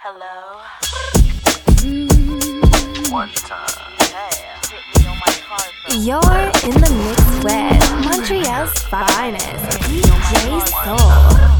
[0.00, 0.60] Hello.
[3.10, 3.66] One time.
[4.12, 4.60] Yeah.
[5.90, 11.58] You're in the mix with Montreal's finest DJ Soul.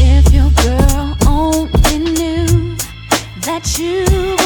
[0.00, 2.76] If your girl only knew
[3.40, 4.37] that you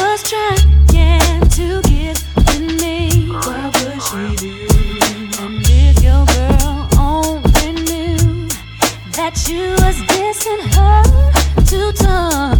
[9.45, 12.52] She was dissing her two times.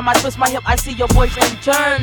[0.00, 1.99] time I twist my hip, I see your boyfriend turn.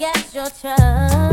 [0.00, 1.29] got your trust.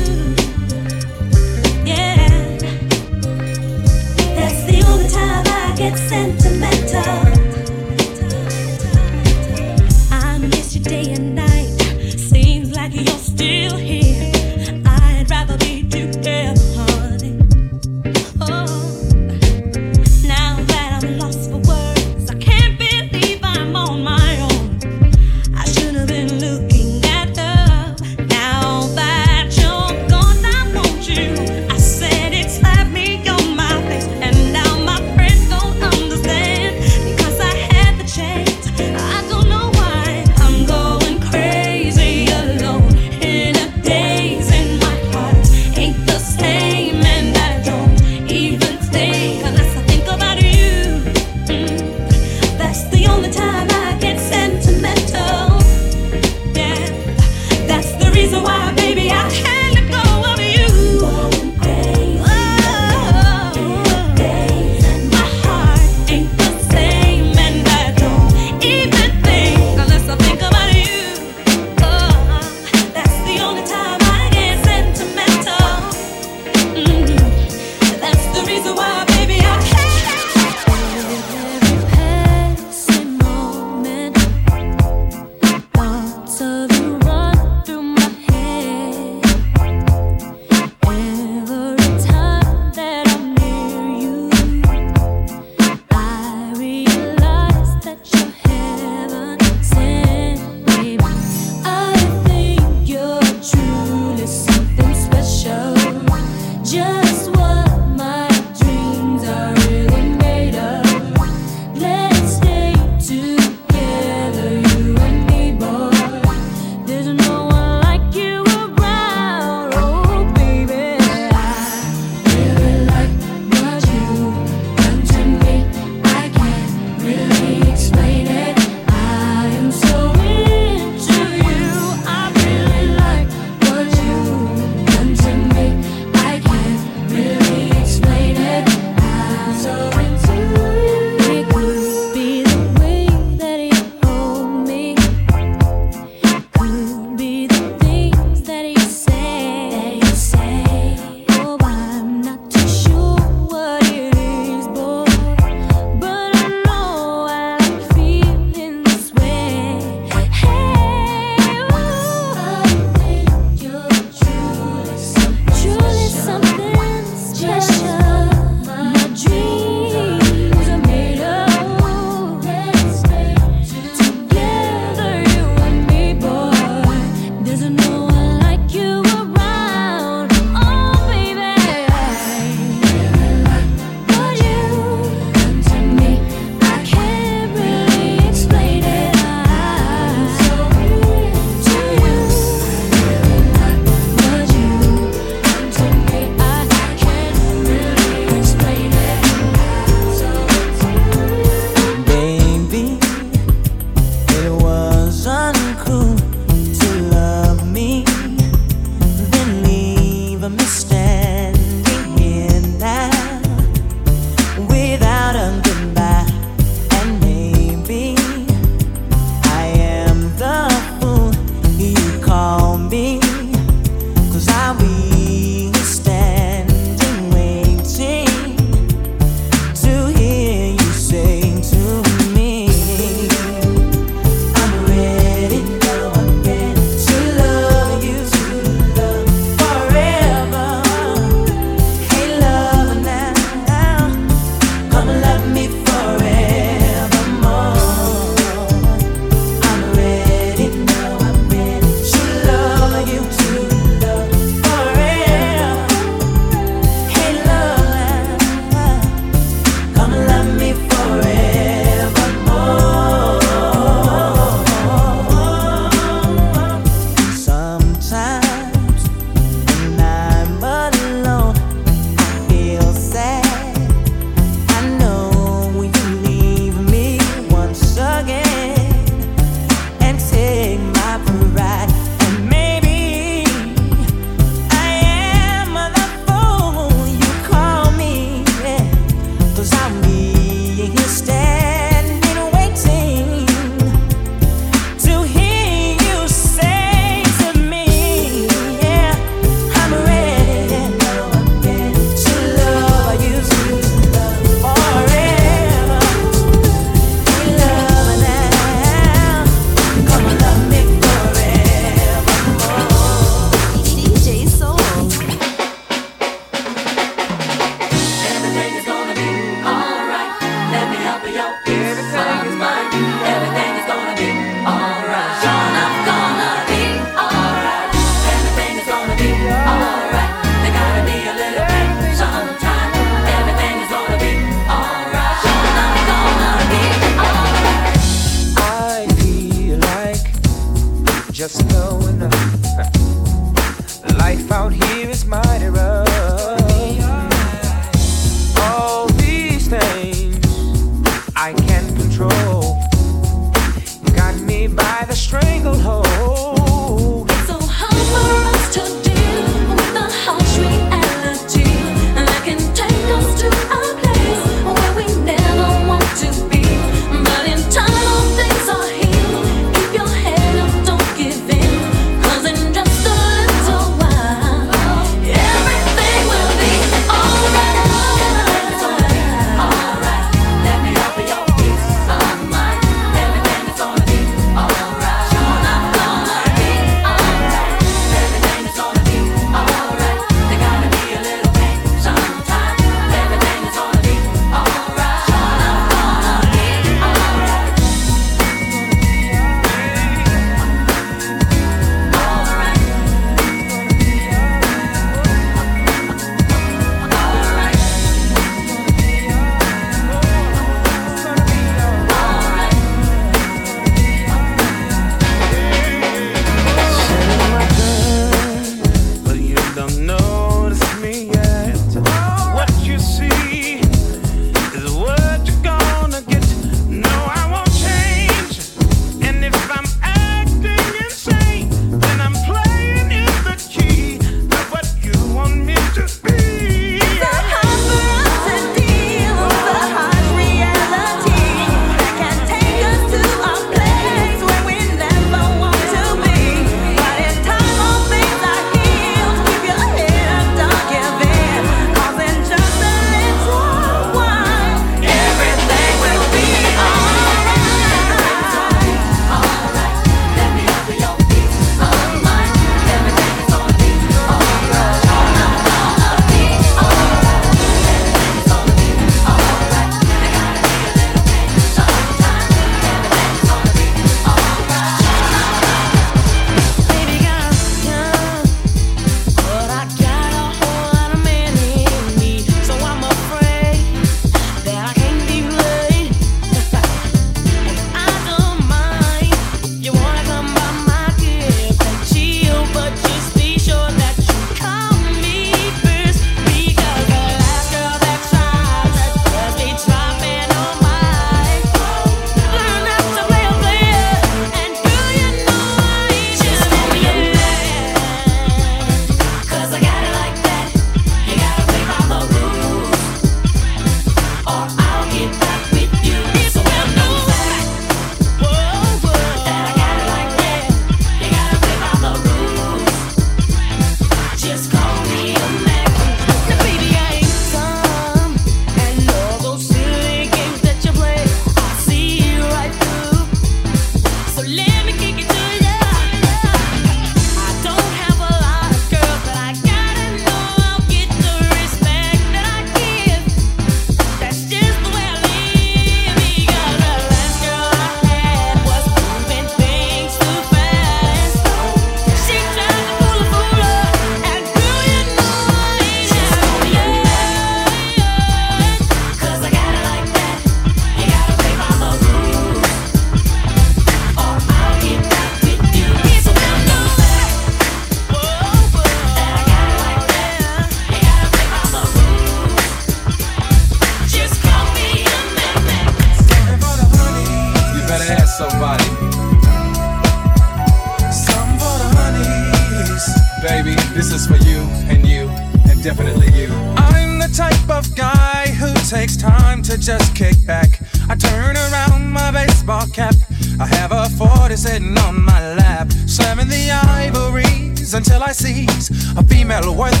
[597.93, 600.00] until I seize a female worth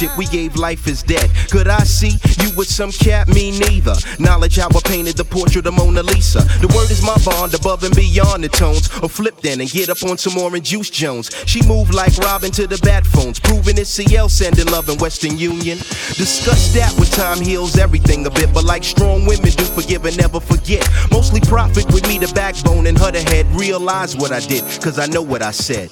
[0.00, 1.30] shit we gave life is dead.
[1.50, 3.28] Could I see you with some cat?
[3.28, 3.94] Me neither.
[4.18, 6.40] Knowledge how I painted the portrait of Mona Lisa.
[6.64, 8.88] The word is my bond above and beyond the tones.
[9.02, 11.30] Or flip then and get up on some orange juice Jones.
[11.44, 15.36] She moved like Robin to the bat phones, proving it's CL sending love in Western
[15.36, 15.76] Union.
[16.16, 20.16] Discuss that with time heals everything a bit, but like strong women do, forgive and
[20.16, 20.88] never forget.
[21.10, 23.46] Mostly profit with me the backbone and her the head.
[23.54, 25.90] Realize what I did, cause I know what I said.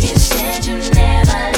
[0.00, 1.55] You said you never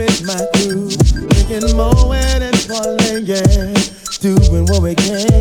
[0.00, 2.66] with my crew, drinking more and it's
[3.28, 3.74] yeah,
[4.20, 5.39] doing what we can.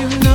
[0.00, 0.29] you know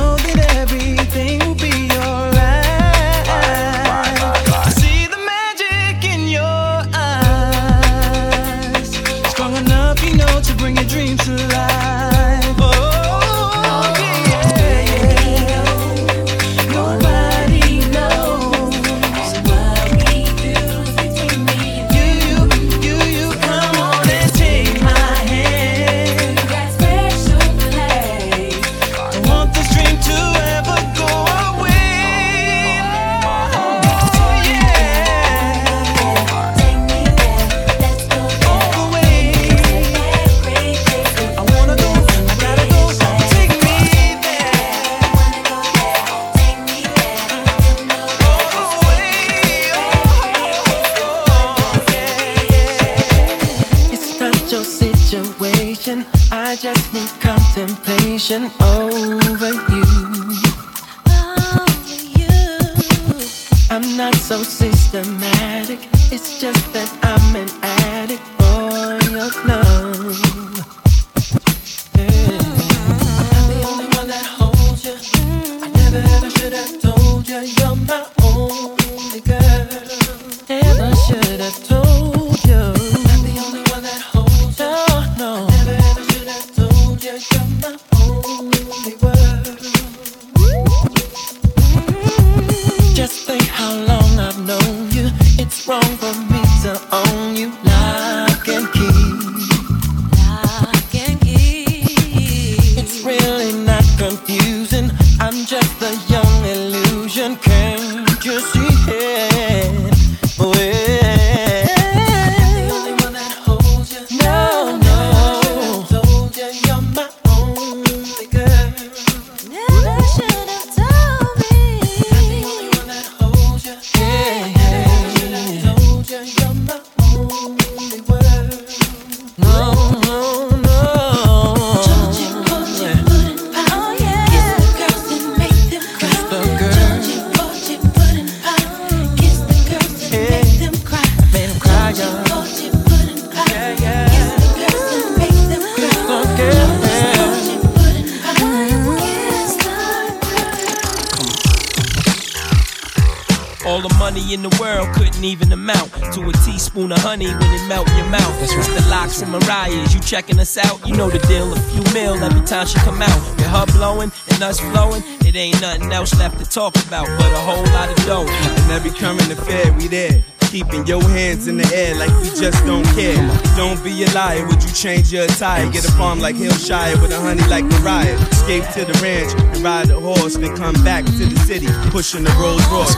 [166.96, 168.26] to about but a whole lot of dough.
[168.26, 170.22] And every current affair, we there.
[170.50, 173.16] Keeping your hands in the air like we just don't care.
[173.56, 175.68] Don't be a liar, would you change your attire?
[175.70, 178.16] Get a farm like Hillshire with a honey like Mariah.
[178.30, 182.22] Escape to the ranch and ride a horse, then come back to the city, pushing
[182.22, 182.94] the Rolls Royce.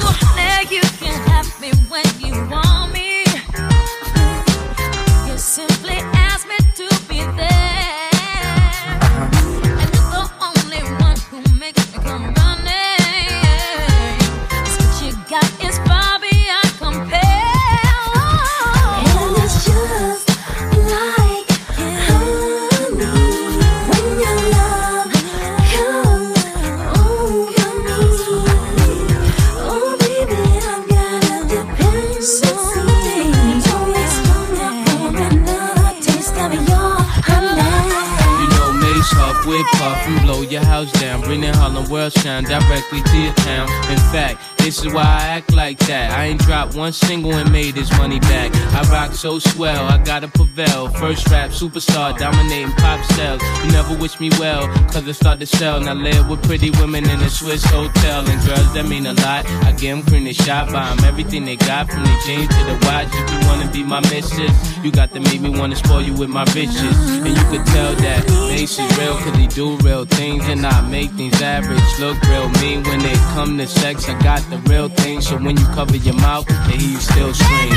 [42.11, 43.69] Shine directly to your town.
[43.91, 46.11] In fact, this is why I act like that.
[46.11, 48.55] I ain't dropped one single and made this money back.
[48.77, 50.91] I rock so swell, I gotta prevail.
[50.91, 53.41] First rap superstar, dominating pop sales.
[53.65, 55.81] You never wish me well, cause I start to sell.
[55.81, 58.29] Now live with pretty women in a Swiss hotel.
[58.29, 59.47] And girls that mean a lot.
[59.65, 60.99] I give them cream, they shot by 'em.
[61.03, 63.09] Everything they got from the jeans to the watch.
[63.09, 64.53] If you wanna be my missus,
[64.85, 66.95] you got to make me wanna spoil you with my riches.
[67.25, 70.47] And you could tell that Mase is real, cause he do real things.
[70.47, 72.83] And I make things average look real mean.
[72.83, 75.21] When they come to sex, I got the real thing.
[75.21, 77.73] So when you cover your mouth, they hear you still scream.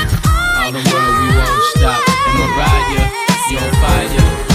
[0.59, 2.01] All the world, we won't stop.
[2.27, 3.11] And Mariah,
[3.49, 4.50] you on fire.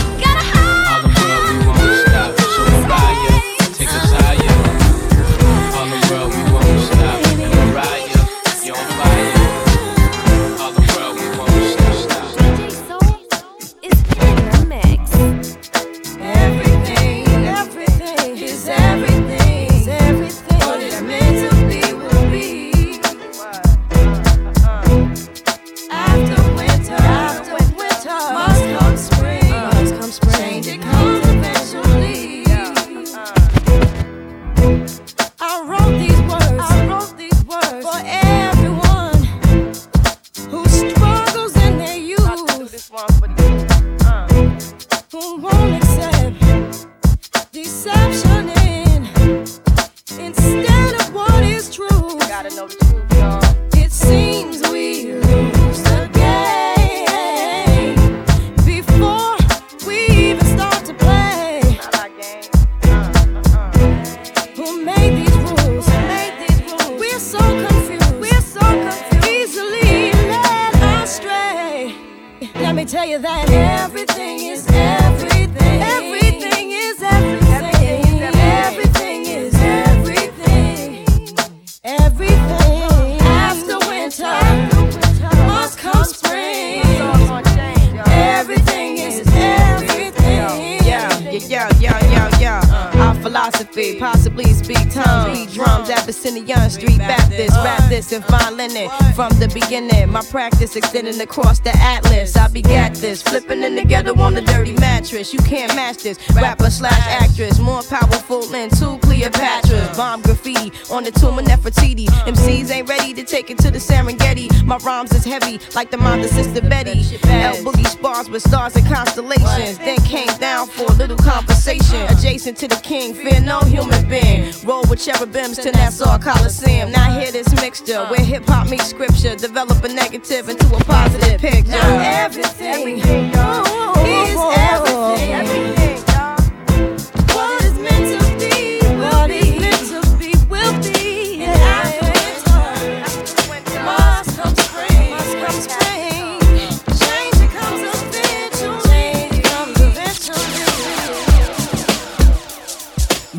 [93.50, 99.30] Philosophy, possibly speak tongues, beat drums, Abyssinian Street Baptist, rap this and fine linen from
[99.38, 100.10] the beginning.
[100.10, 102.36] My practice extending across the atlas.
[102.36, 105.32] I begat this, flipping in together on the dirty mattress.
[105.32, 106.18] You can't match this.
[106.34, 109.96] Rapper slash actress, more powerful than two Cleopatras.
[109.96, 112.06] Bomb graffiti on the tomb of Nefertiti.
[112.06, 114.50] MCs ain't ready to take it to the Serengeti.
[114.64, 117.00] My rhymes is heavy like the mind of Sister Betty.
[117.24, 119.78] L Boogie spars with stars and constellations.
[119.78, 122.02] Then came down for a little conversation.
[122.08, 124.52] Adjacent to the king, fear no human being.
[124.64, 126.90] Roll with cherubims to Nassau Coliseum.
[126.92, 129.36] Now hear this mixture where hip hop meets scripture.
[129.36, 131.70] Develop a negative into a positive picture.
[131.70, 135.55] Now everything, is everything.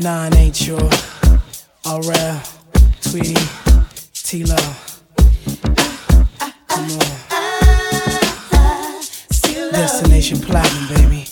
[0.07, 0.79] Nine ain't your
[1.83, 2.39] Aurel,
[3.01, 3.35] Tweety,
[4.13, 4.55] T-Lo.
[6.69, 7.17] Come on.
[9.73, 11.27] Destination Platinum, baby.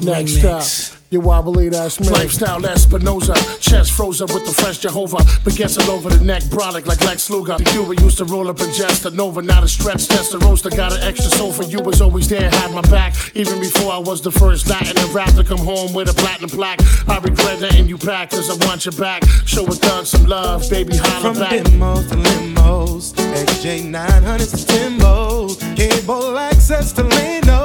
[0.00, 1.01] Next Remix.
[1.12, 2.10] You wobbly ass man.
[2.10, 5.22] Lifestyle Espinosa, chest frozen with the fresh Jehovah.
[5.44, 7.58] Begets all over the neck, brolic like Lex Luger.
[7.58, 10.38] The Cuba used to roll up and just a Nova, not a stretch, just a
[10.38, 10.70] roaster.
[10.70, 13.14] Got an extra soul for you, was always there, had my back.
[13.34, 16.48] Even before I was the first Latin to rap to come home with a platinum
[16.48, 16.80] plaque.
[17.06, 19.22] I regret letting you back, cause I want you back.
[19.44, 21.62] Show a thug some love, baby, holla From back.
[21.62, 27.61] demos to limos, XJ 900s to Timbos, cable access to Leno.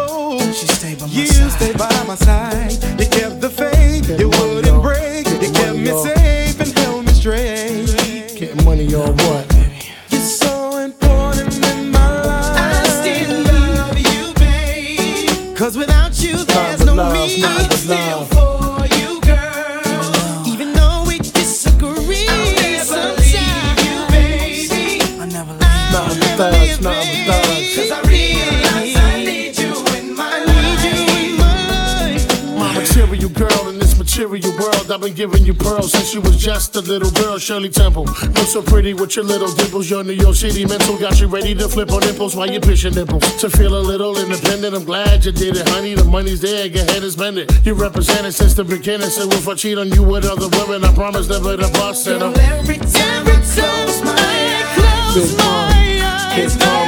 [0.53, 1.51] She stayed by my you side.
[1.51, 2.71] stayed by my side.
[2.99, 5.27] You kept the faith, you wouldn't break.
[5.41, 6.03] You kept me y'all.
[6.03, 8.35] safe and held me straight.
[8.37, 9.45] Getting money or what?
[10.09, 12.57] You're so important in my life.
[12.57, 15.55] I still love you, babe.
[15.57, 17.41] Cause without you, there's no love, me.
[17.41, 20.47] but Still for you, girl.
[20.47, 22.27] Even though we disagree,
[22.79, 23.83] sometimes.
[23.85, 24.99] You, baby.
[26.37, 27.25] Thugs, nothing but thugs.
[27.25, 27.46] Cause
[34.17, 37.37] material world, I've been giving you pearls since you was just a little girl.
[37.37, 39.89] Shirley Temple, look so pretty with your little dimples.
[39.89, 42.95] Your New York City mental got you ready to flip on nipples while you're pushing
[42.95, 43.21] nipples.
[43.41, 45.93] To feel a little independent, I'm glad you did it, honey.
[45.93, 47.51] The money's there, go ahead and spend it.
[47.63, 50.93] You represented since the beginning, so if I cheat on you with other women, I
[50.95, 52.19] promise never to bust it.
[52.19, 56.86] Every time I close my eyes, close my eyes,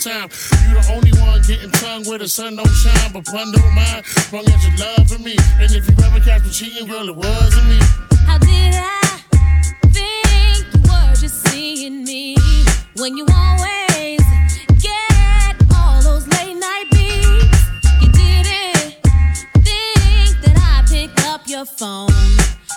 [0.00, 0.30] time.
[0.68, 4.04] You the only one getting tongue where the sun don't shine, but Pun don't mind.
[4.32, 7.66] Long as you loving me, and if you ever catch me cheating, girl, it wasn't
[7.68, 7.78] me.
[8.26, 9.20] How did I
[9.92, 12.36] think you were just seeing me
[12.96, 14.20] when you always
[14.80, 17.60] get all those late night beats?
[18.00, 18.96] You didn't
[19.60, 22.10] think that I pick up your phone,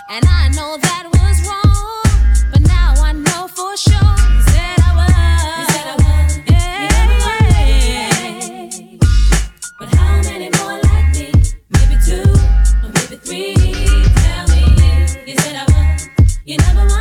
[0.10, 2.04] and I know that was wrong,
[2.52, 4.23] but now I know for sure.
[16.46, 16.93] You number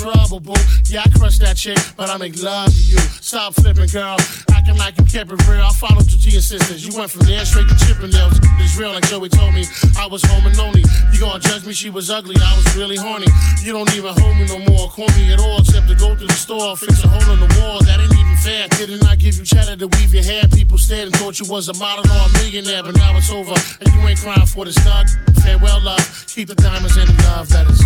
[0.00, 0.56] trouble, boo.
[0.88, 2.98] Yeah, I crushed that chick, but I make love to you.
[3.20, 4.16] Stop flipping, girl.
[4.50, 5.60] Acting like you kept it real.
[5.60, 6.86] I followed your G sisters.
[6.86, 8.40] You went from there straight to Chippendales.
[8.60, 9.64] It's real, like Joey told me.
[9.98, 10.84] I was home and lonely.
[11.12, 11.72] You gonna judge me?
[11.72, 12.36] She was ugly.
[12.40, 13.28] I was really horny.
[13.62, 14.88] You don't even hold me no more.
[14.88, 17.50] Call me at all, except to go to the store, fix a hole in the
[17.60, 17.80] wall.
[17.84, 18.68] That ain't even fair.
[18.80, 20.44] Didn't I give you cheddar to weave your hair?
[20.48, 23.54] People stared and thought you was a model or a millionaire, but now it's over.
[23.80, 25.06] And you ain't crying for the stud.
[25.44, 26.24] Farewell, love.
[26.26, 27.80] Keep the diamonds and the love letters.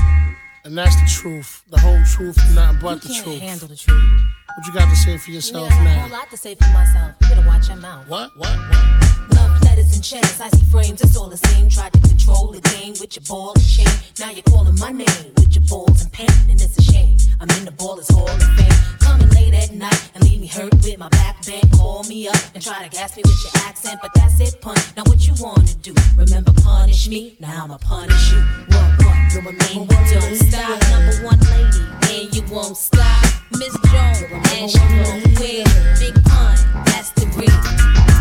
[0.64, 1.62] And that's the truth.
[1.70, 3.40] The whole truth, nothing but the You can't truth.
[3.40, 4.22] handle the truth.
[4.56, 6.54] What you got to say for yourself Yeah, I have a whole lot to say
[6.54, 7.14] for myself.
[7.20, 8.08] You better watch your mouth.
[8.08, 8.30] What?
[8.36, 8.48] What?
[8.48, 9.34] What?
[9.34, 11.68] Love letters and checks, I see frames, it's all the same.
[11.68, 13.86] Tried to control the game with your ball and chain.
[14.18, 17.16] Now you're calling my name with your balls and pain, and it's a shame.
[17.40, 18.98] I'm in the ballers hall of fame.
[19.00, 21.70] Coming late at night and leave me hurt with my back bent.
[21.72, 24.76] Call me up and try to gas me with your accent, but that's it, Pun.
[24.96, 25.94] Now what you wanna do?
[26.16, 27.36] Remember punish me?
[27.40, 28.40] Now I'ma punish you.
[28.68, 29.04] What?
[29.04, 29.14] What?
[29.34, 30.80] And you don't stop.
[30.90, 31.82] Number one lady,
[32.14, 33.24] and you won't stop.
[33.58, 35.66] Miss Jones, and she won't quit.
[35.98, 36.56] Big Pun,
[36.86, 38.13] that's the real.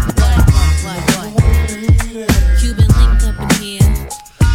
[2.59, 2.91] Cuban
[3.23, 4.09] up in here.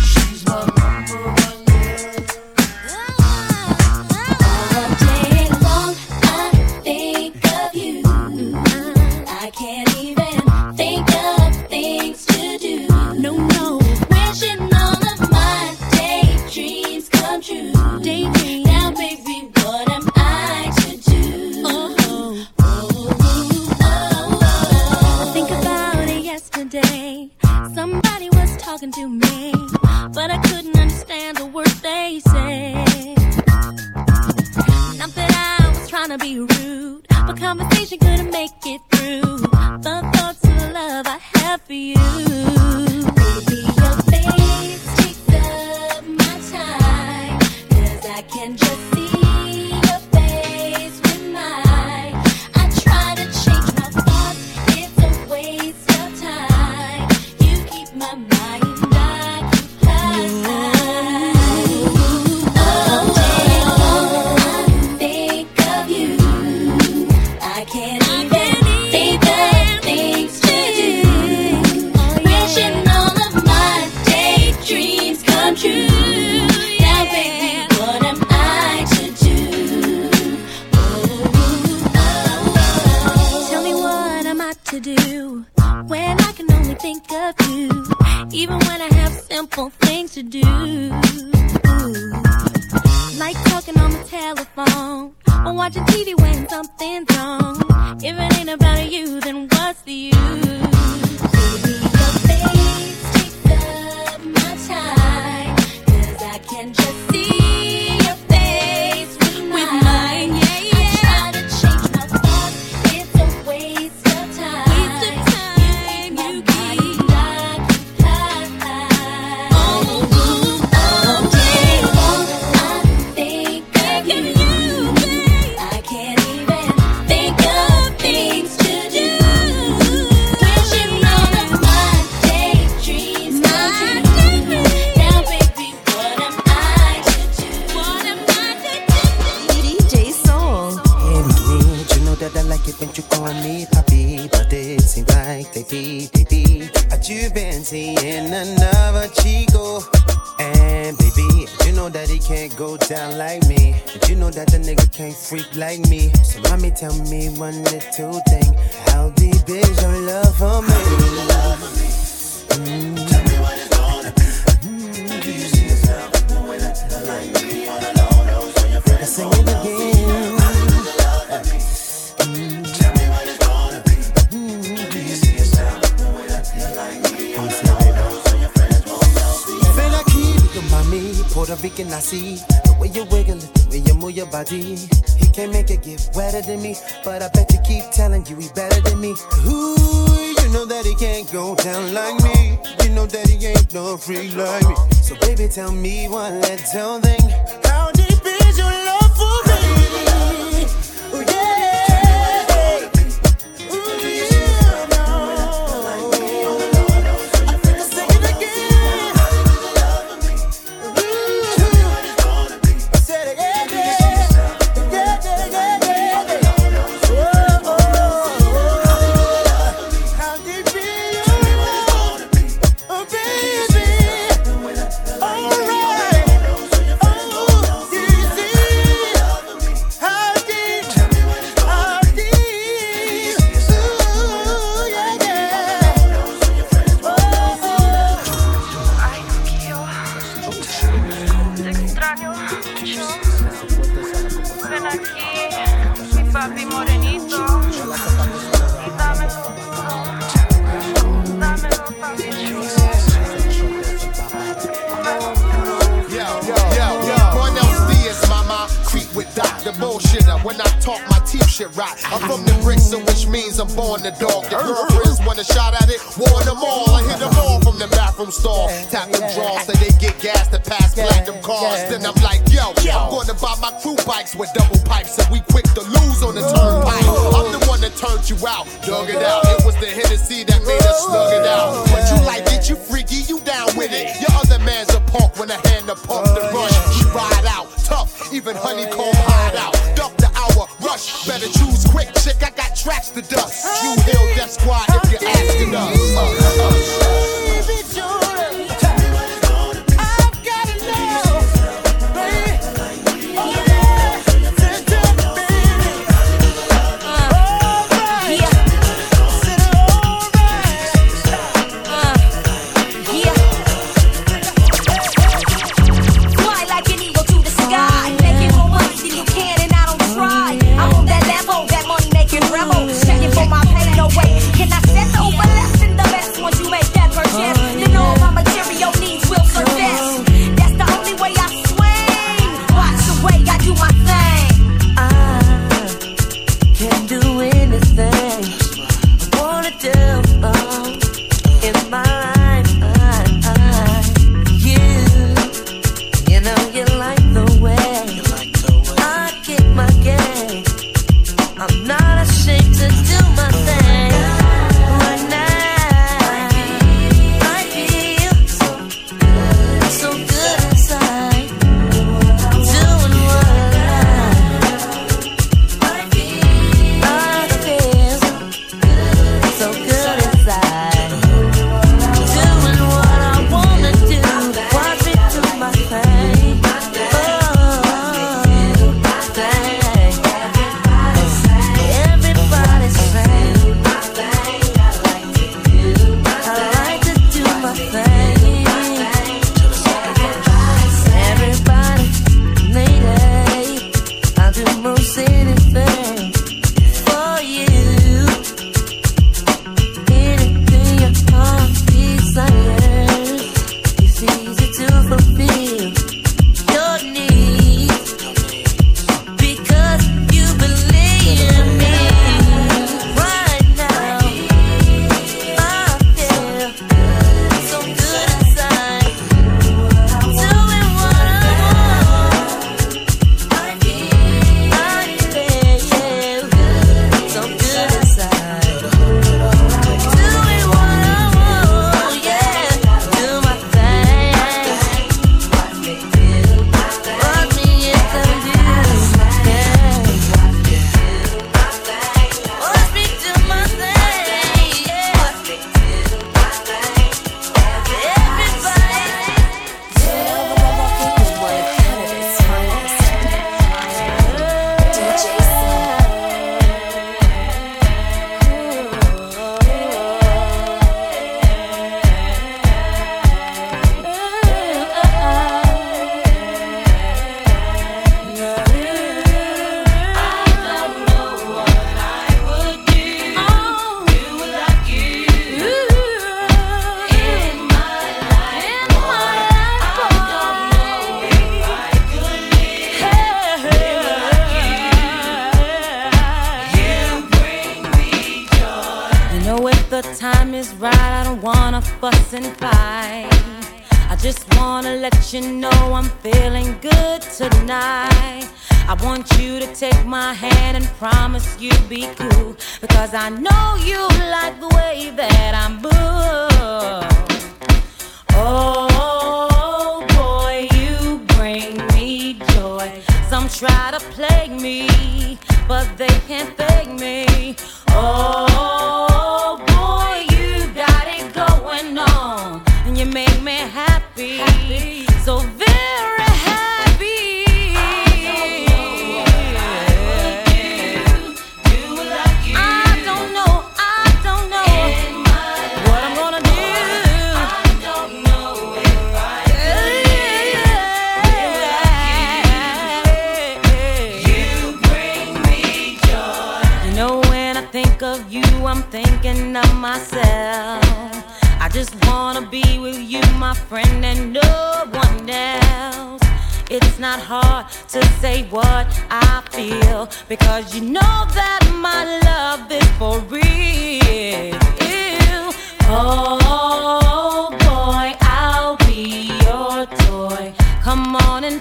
[0.04, 1.68] She's my number one
[9.50, 12.86] can't even think of things to do.
[13.18, 13.78] No, no.
[14.10, 17.72] Wishing all of my daydreams come true.
[28.78, 29.52] Talking to me,
[30.14, 33.16] but I couldn't understand a word they said.
[34.98, 38.80] Not that I was trying to be rude, but conversation couldn't make it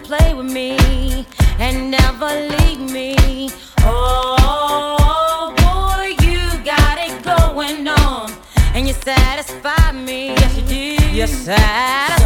[0.08, 0.78] play with me
[1.60, 3.50] and never leave me.
[3.80, 8.32] Oh, boy, you got it going on,
[8.74, 10.28] and you satisfy me.
[10.28, 11.08] Yes, you do.
[11.14, 12.17] You satisfy.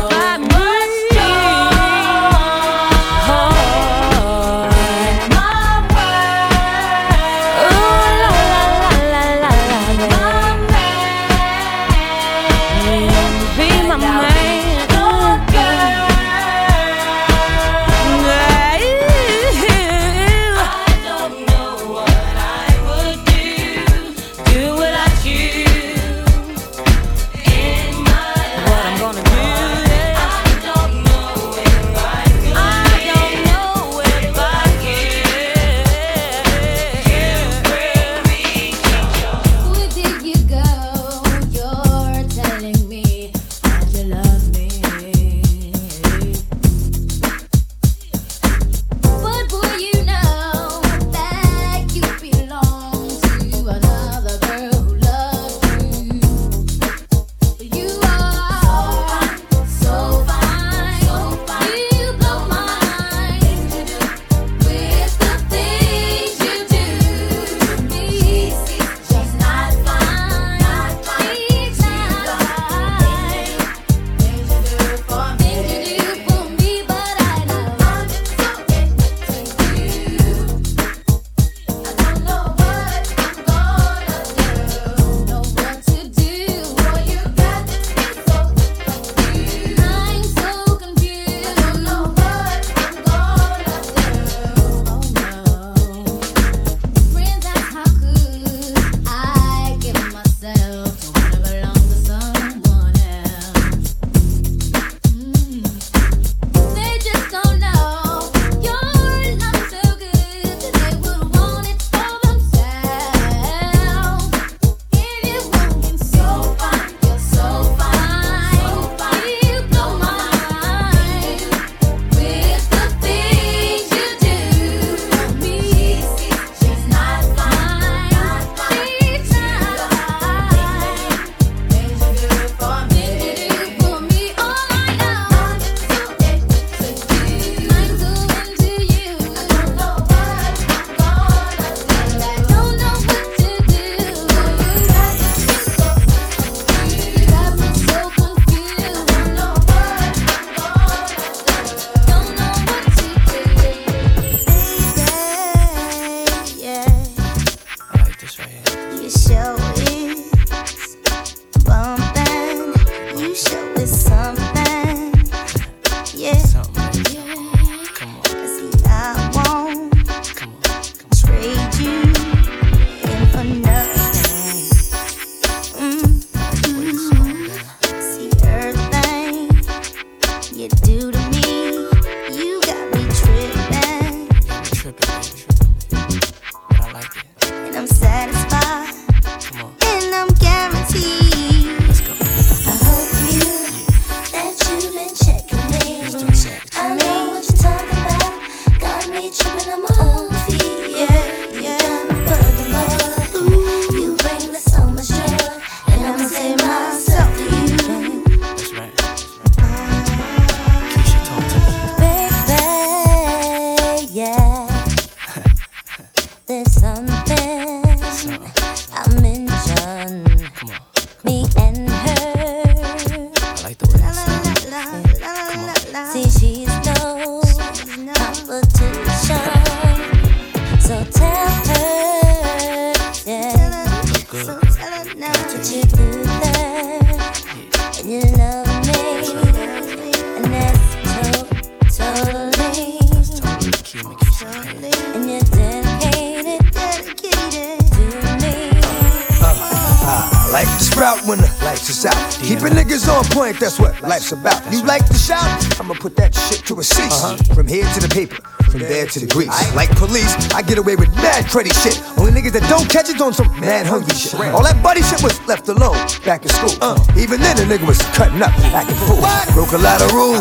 [260.72, 262.00] get away with mad crazy shit.
[262.16, 264.40] Only niggas that don't catch it on some mad hungry shit.
[264.56, 266.72] All that buddy shit was left alone back in school.
[266.80, 269.20] Uh, even then, the nigga was cutting up, acting fool.
[269.52, 270.40] Broke a lot of rules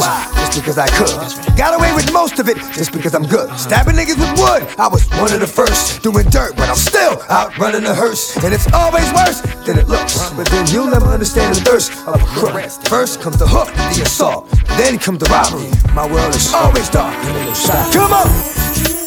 [0.55, 1.11] just because I could.
[1.59, 3.51] Got away with most of it just because I'm good.
[3.59, 5.99] Stabbing niggas with wood, I was one of the first.
[6.07, 8.39] Doing dirt, but I'm still out running the hearse.
[8.39, 10.31] And it's always worse than it looks.
[10.39, 12.55] But then you'll never understand the thirst of a crook.
[12.87, 13.67] First comes the hook,
[13.99, 14.47] the assault,
[14.79, 15.75] then comes the robbery.
[15.91, 17.19] My world is always dark.
[17.91, 19.00] Come on!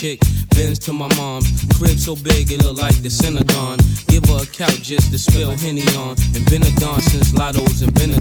[0.00, 0.20] chick.
[0.56, 1.42] Bends to my mom.
[1.76, 3.80] Crib so big it look like the Synagogue.
[4.08, 6.16] Give her a couch just to spill Henny on.
[6.34, 8.19] And been a don since Lotto's and Benadon.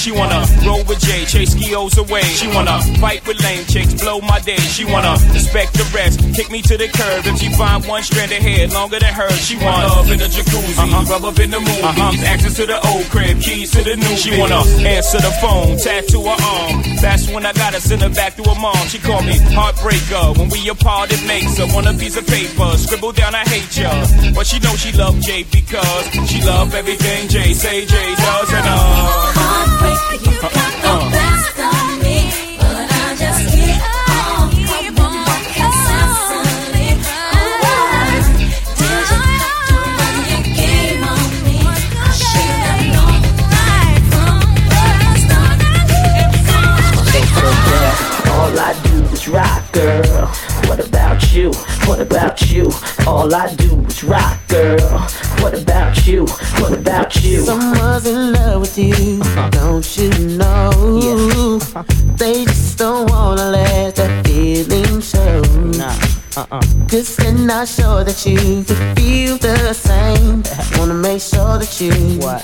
[0.00, 2.22] She wanna roll with Jay, chase skios away.
[2.22, 4.56] She wanna fight with lame chicks, blow my day.
[4.56, 7.26] She wanna respect the rest, kick me to the curb.
[7.26, 10.24] If she find one strand of hair longer than her, she wanna love in the
[10.24, 11.04] jacuzzi, uh-huh.
[11.12, 12.16] rub up in the moon, uh-huh.
[12.24, 14.16] access to the old crib, keys to the new.
[14.16, 16.80] She wanna answer the phone, tattoo her arm.
[17.02, 18.88] That's when I gotta send her back to her mom.
[18.88, 20.38] She called me heartbreaker.
[20.38, 23.76] When we apart, it makes her on a piece of paper, scribble down I hate
[23.76, 23.92] ya.
[24.32, 28.64] But she know she love Jay because she love everything Jay say Jay does and
[28.64, 29.49] uh.
[53.20, 54.98] all I do is rock, girl.
[55.40, 56.24] What about you?
[56.60, 57.42] What about you?
[57.42, 60.70] Someone's in love with you, don't you know?
[61.04, 61.82] Yeah.
[62.16, 65.42] They just don't wanna let that feeling show.
[65.76, 65.94] Nah.
[66.36, 66.62] Uh-uh.
[66.88, 70.42] Cause they're not sure that you could feel the same.
[70.78, 72.40] wanna make sure that you what?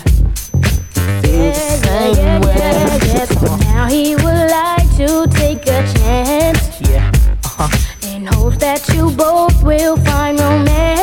[1.22, 2.56] feel yeah, the same yeah, way.
[2.58, 3.24] Yeah, yeah.
[3.24, 6.65] So now he would like to take a chance
[8.66, 10.95] bet you both will find romance.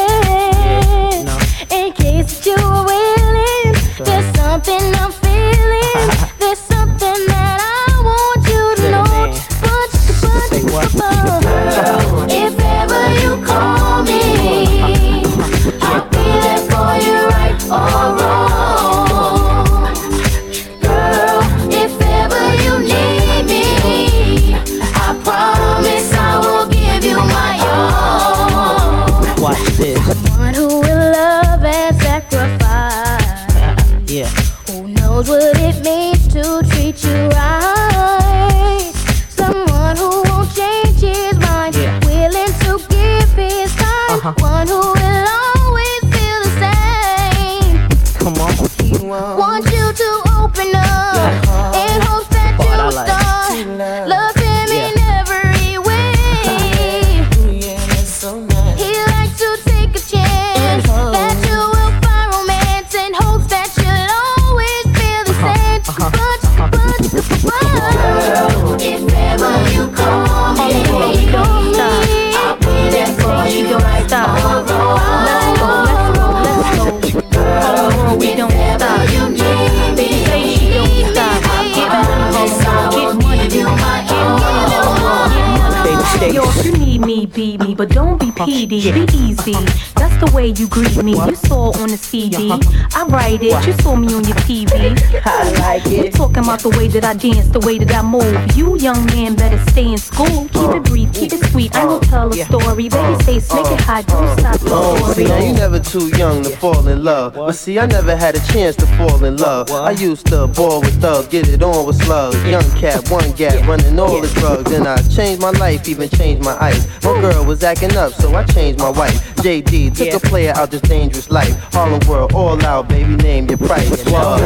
[91.04, 91.12] Me.
[91.12, 92.49] You saw on the CD.
[92.95, 93.68] I write it.
[93.68, 94.72] You saw me on your TV.
[95.26, 96.04] I like it.
[96.04, 98.56] We talking about the way that I dance, the way that I move.
[98.56, 100.47] You young man better stay in school.
[100.54, 101.76] Keep it brief, keep it sweet.
[101.76, 102.88] I will tell a story.
[102.88, 104.08] Babyface, make it hot.
[104.08, 107.34] Don't stop the Oh, see, now you never too young to fall in love.
[107.34, 109.72] But see, I never had a chance to fall in love.
[109.72, 112.41] I used to ball with thugs, get it on with slugs.
[112.45, 114.72] Young cat, one gap, running all the drugs.
[114.72, 116.88] And I changed my life, even changed my ice.
[117.04, 119.33] My girl was acting up, so I changed my wife.
[119.44, 121.54] JD took a player out this dangerous life.
[121.74, 124.02] Harlem World, all out, baby, name your price.
[124.06, 124.38] Whoa.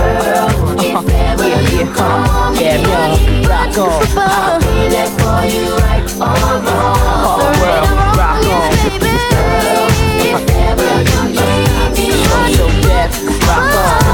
[0.81, 1.37] Yeah, yeah.
[2.59, 3.47] Yeah, yo.
[3.47, 4.07] Rock on.
[4.17, 6.09] I'll be there for you right.
[6.17, 6.65] Harlem
[7.61, 8.73] World, rock on.
[10.25, 11.21] If ever you
[11.93, 12.25] need
[12.65, 13.13] me, deaf,
[13.47, 14.06] rock on.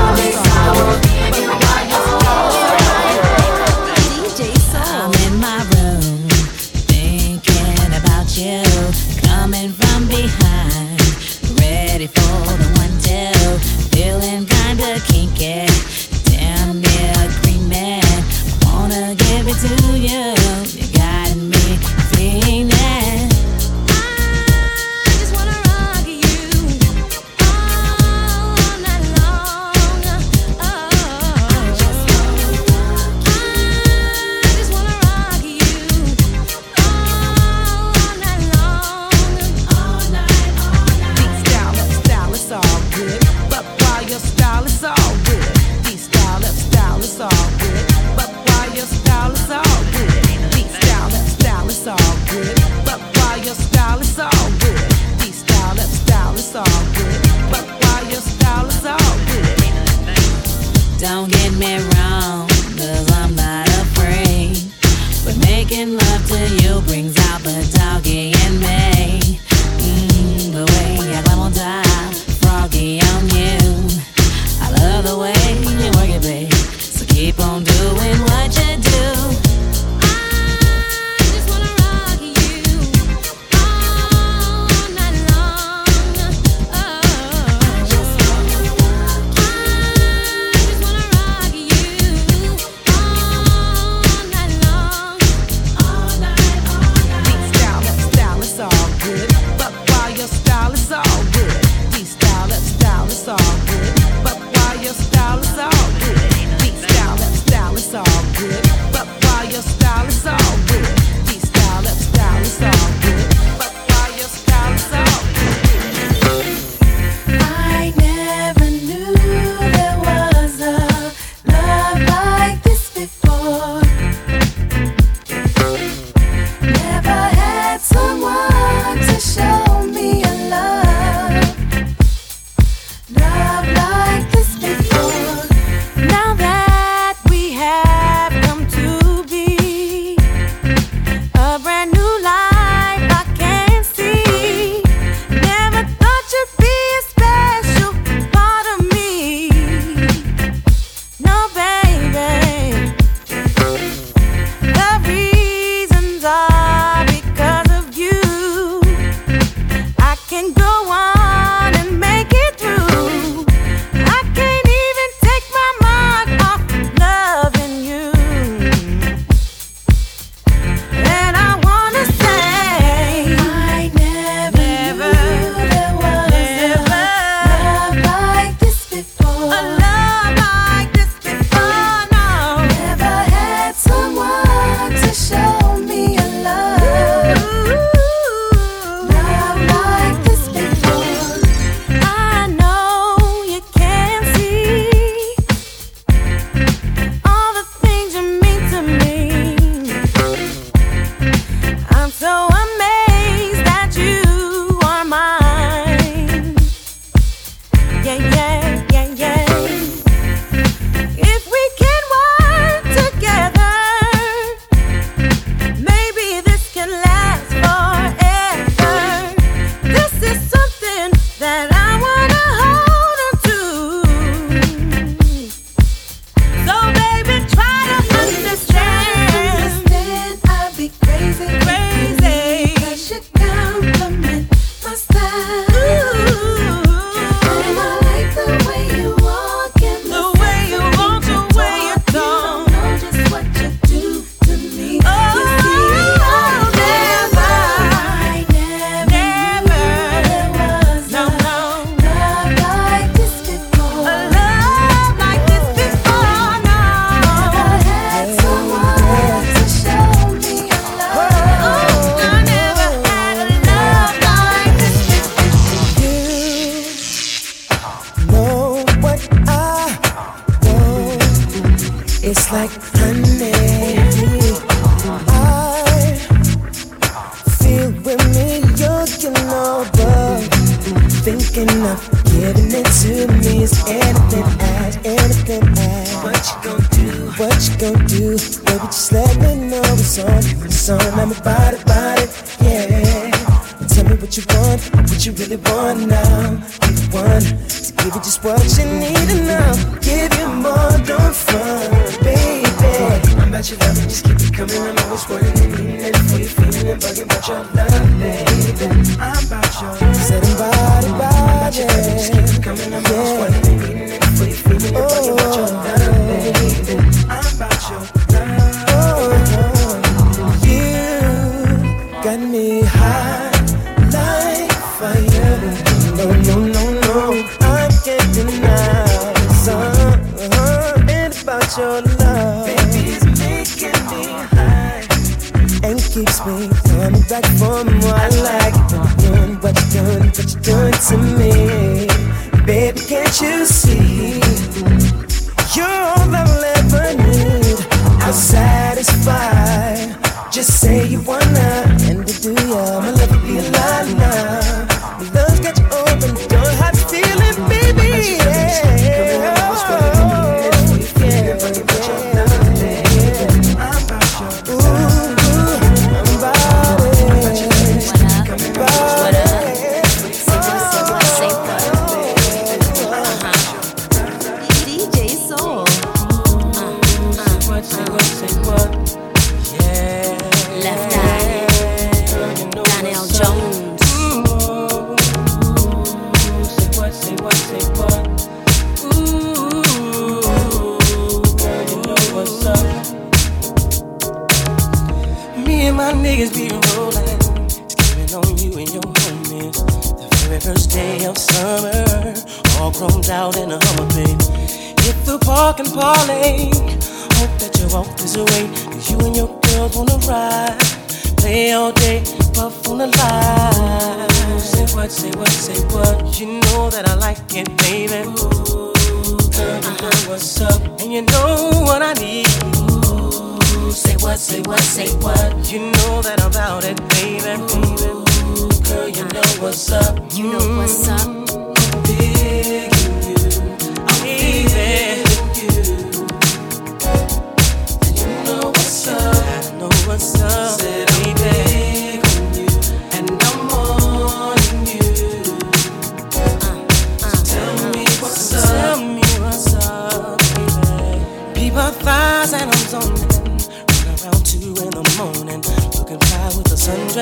[426.54, 427.60] About it, baby.
[427.64, 430.20] Ooh, girl, you know what's up.
[430.36, 431.53] You know what's up.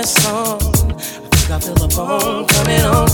[0.01, 0.59] Sundress on.
[0.91, 3.07] I think I feel a bone coming on.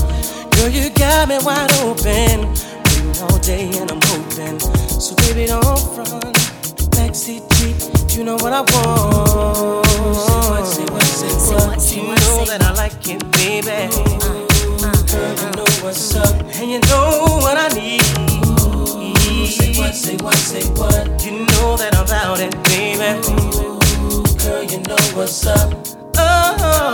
[0.50, 2.52] Girl, you got me wide open.
[2.84, 4.60] Waiting all day and I'm hoping.
[5.00, 6.36] So baby, don't front.
[6.94, 9.86] Backseat Jeep, you know what I want.
[10.66, 12.08] Say what, say what, say what.
[12.08, 13.88] You know that I like it, baby.
[14.20, 14.46] Uh,
[14.82, 15.56] uh, girl, you uh.
[15.56, 18.02] know what's up, and you know what I need.
[19.48, 21.24] Say what, say what, say what.
[21.24, 23.20] You know that I'm about it, baby.
[24.42, 25.97] Girl, you know what's up.
[26.50, 26.88] Uh,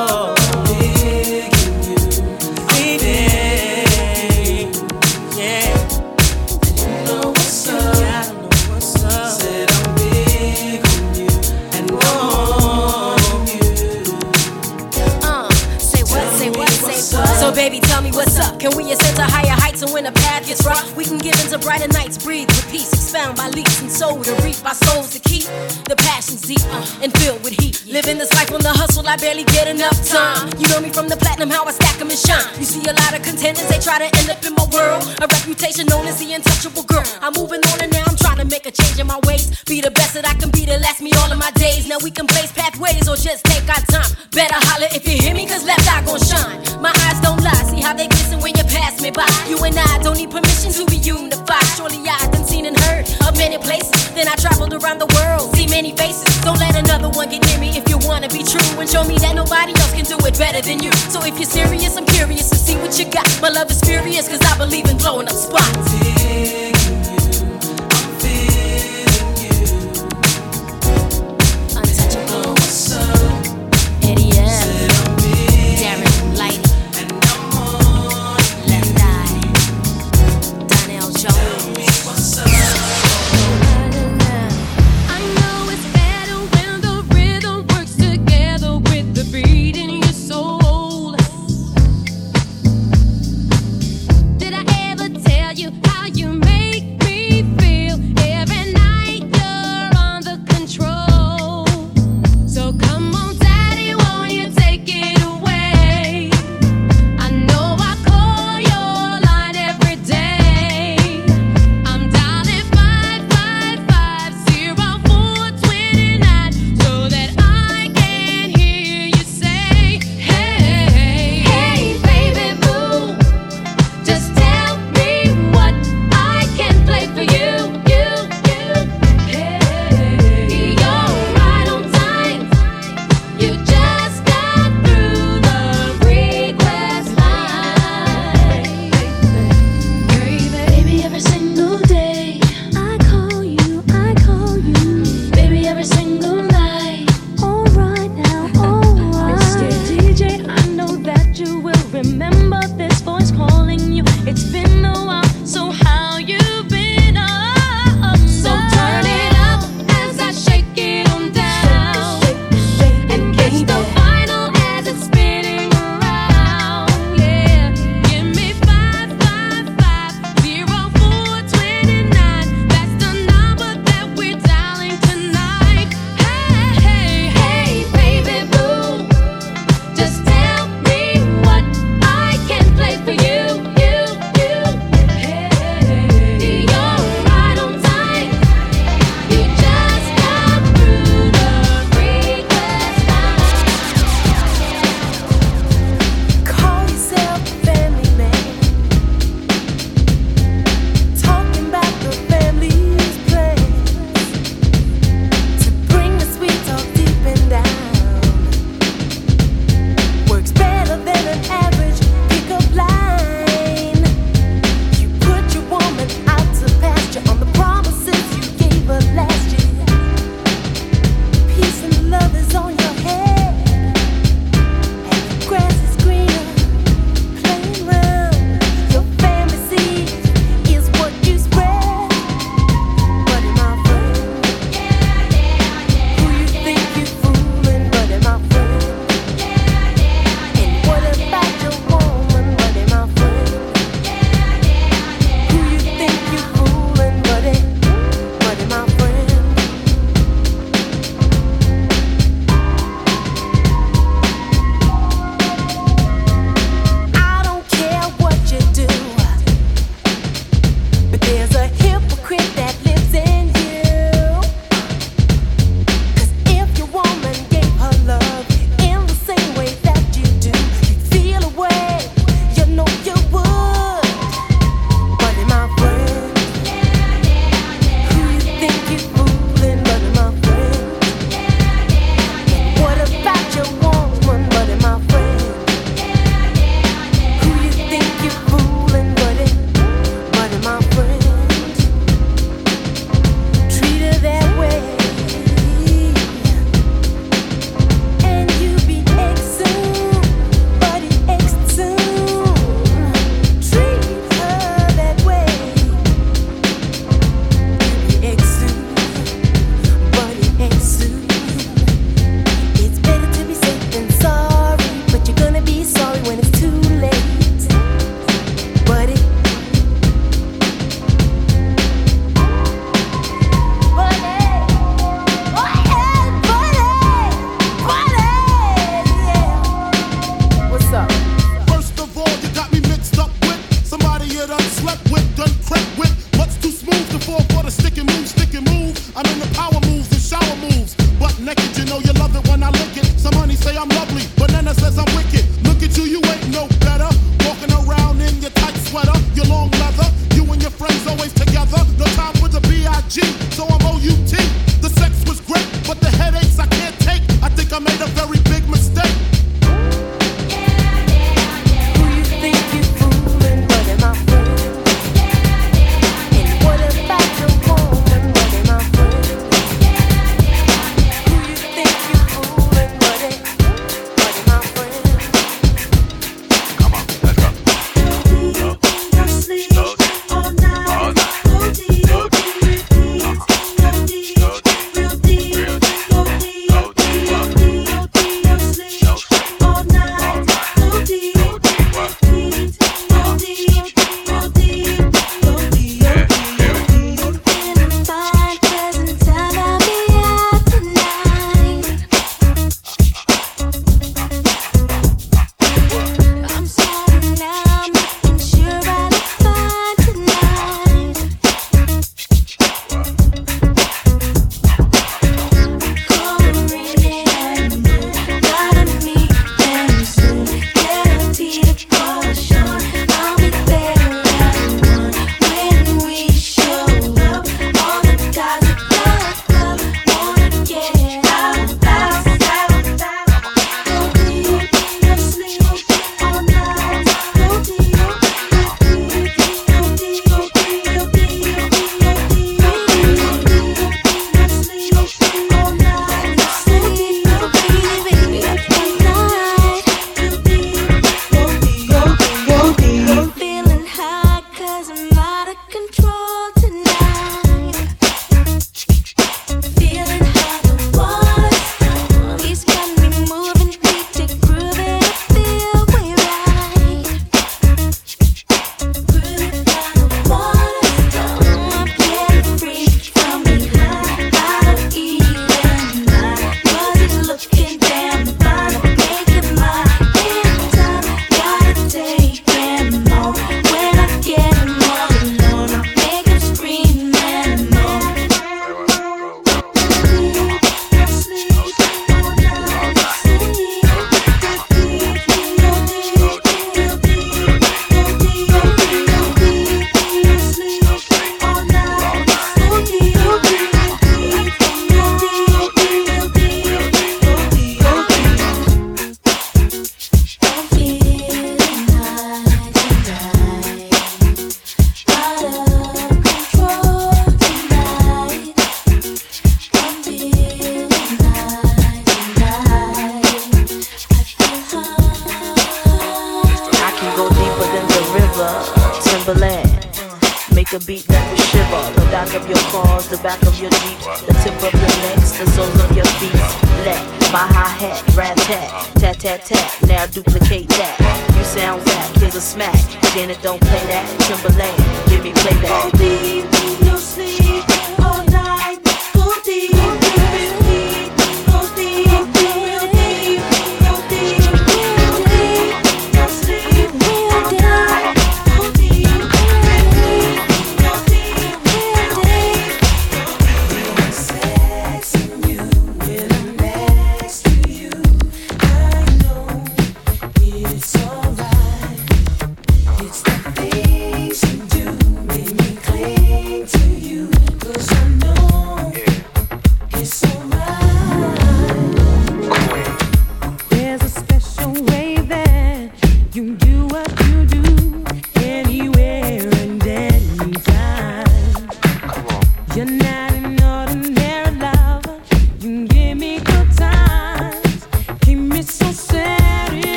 [17.54, 18.58] baby, tell me what's up.
[18.58, 21.58] Can we ascend to higher and when the path gets rough, we can give into
[21.58, 25.20] brighter nights, breathe with peace, expound by leaps and soul to reap our souls to
[25.20, 25.44] keep
[25.84, 27.84] the passions deep uh, and filled with heat.
[27.86, 30.48] Living this life on the hustle, I barely get enough time.
[30.58, 32.48] You know me from the platinum, how I stack 'em and shine.
[32.58, 35.04] You see a lot of contenders, they try to end up in my world.
[35.20, 37.04] A reputation known as the untouchable girl.
[37.20, 39.52] I'm moving on and now I'm trying to make a change in my ways.
[39.64, 41.86] Be the best that I can be to last me all of my days.
[41.86, 44.10] Now we can blaze pathways or just take our time.
[44.32, 46.56] Better holler if you hear me, cause left eye gon' shine.
[46.80, 49.28] My eyes don't lie, see how they glisten when you pass me by.
[49.48, 51.64] You and I don't need permission to be unified.
[51.76, 54.10] Surely I've been seen and heard of many places.
[54.14, 56.28] Then I traveled around the world, see many faces.
[56.42, 59.16] Don't let another one get near me if you wanna be true and show me
[59.18, 60.92] that nobody else can do it better than you.
[61.10, 63.26] So if you're serious, I'm curious to see what you got.
[63.40, 66.73] My love is furious, cause I believe in blowing up spots.